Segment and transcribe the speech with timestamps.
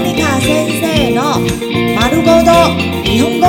[0.00, 1.40] モニカ先生の
[1.96, 2.52] 丸ごと
[3.02, 3.46] 日本語。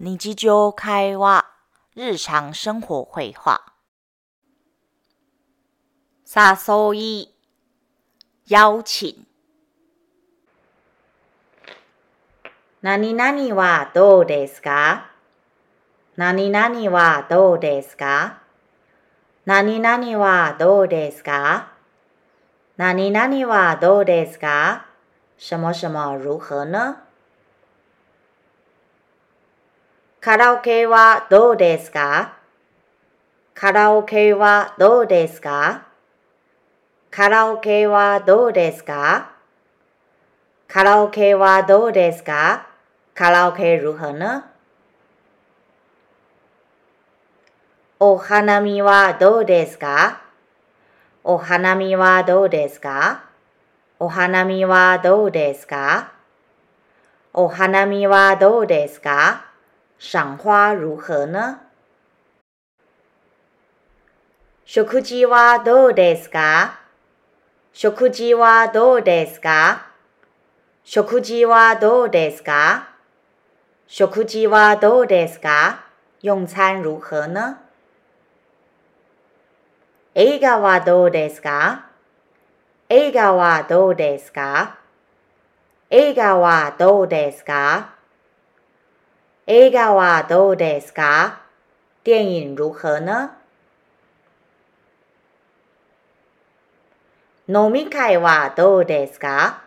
[0.00, 1.46] 日常会話、
[1.94, 3.62] 日常生活会話。
[6.26, 7.28] 誘い、
[8.48, 9.14] 邀請。
[12.80, 15.11] 何々はどうですか？
[16.14, 18.42] 何々はどうですか？
[19.46, 21.72] 何々はどうですか？
[22.76, 24.84] 何々はどうですか？
[25.38, 26.70] 什麼什麼如何？
[26.70, 26.96] 呢
[30.20, 32.34] カラオケはどうですか？
[33.54, 35.86] カラオケはどうですか？
[37.10, 39.32] カラオケはどうですか？
[40.68, 42.66] カラオケはどうですか？
[43.14, 44.18] カラオケ如何？
[44.18, 44.51] 呢
[48.04, 50.22] お花見はどうですか？
[51.22, 53.26] お花見はどうですか？
[54.00, 56.10] お花見はどうですか？
[57.32, 59.44] お花見はどうですか？
[60.00, 61.30] 賞花如何？
[61.30, 61.60] 呢
[64.64, 66.80] 食事はどうですか？
[67.72, 69.86] 食事はどうですか？
[70.82, 72.88] 食事はどうですか？
[73.86, 75.84] 食事はどうですか？
[76.20, 77.58] 用餐如何呢？
[80.14, 81.86] 映画はどうですか？
[82.90, 84.78] 映画はどうですか？
[85.88, 87.94] 映画はどうですか？
[89.46, 91.40] 映画はどうですか？
[92.04, 93.38] 電影如何呢？
[97.48, 99.62] 飲み会はどうですか？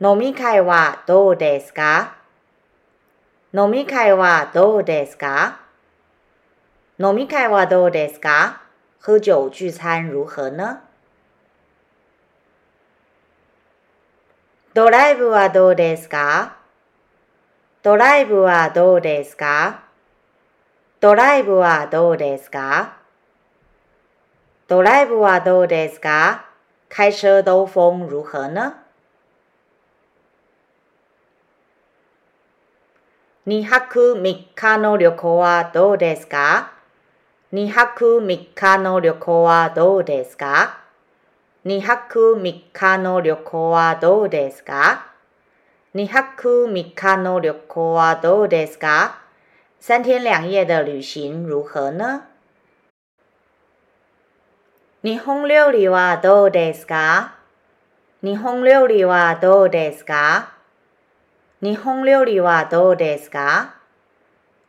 [0.00, 2.14] 飲み会はどうですか？
[3.52, 5.62] 飲み会はどうですか？
[7.00, 8.62] 飲み会はどうですか？
[9.06, 10.80] 喝酒聚餐如何呢？
[14.74, 16.56] ドライブはどうですか？
[17.84, 19.84] ドライブはどうですか？
[20.98, 22.96] ドライブはどうですか？
[24.66, 26.46] ドライブはどうですか？
[26.88, 28.74] 開車兜風如何呢
[33.46, 36.72] ？2泊3日の旅行はどうですか？
[37.52, 40.80] 2泊3日の旅行はどうですか
[41.64, 45.06] ？2泊3日の旅行はどうですか
[45.94, 49.20] ？2泊3日の旅行はどうですか？
[49.78, 52.22] 三天两夜的旅行如何呢？
[55.04, 57.36] 日本料理はどうですか？
[58.24, 60.52] 日本料理はどうですか？
[61.62, 63.76] 日本料理はどうですか？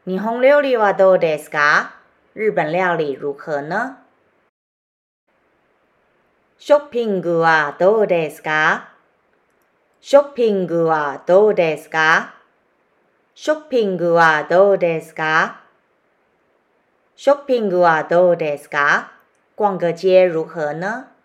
[0.06, 1.97] 日本料理はどうですか？
[2.38, 3.98] 日本料理如何呢？
[6.59, 8.94] ショッピングはどうですか
[10.02, 12.36] ショッピングはどうですか
[13.34, 15.64] ショッピングはどうですか
[17.16, 19.14] ショッピングはどうですか
[19.56, 21.17] 逛个街如何呢？